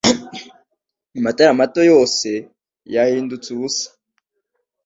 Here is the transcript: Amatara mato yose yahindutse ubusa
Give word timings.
Amatara 1.17 1.51
mato 1.59 1.81
yose 1.91 2.29
yahindutse 2.93 3.47
ubusa 3.55 3.87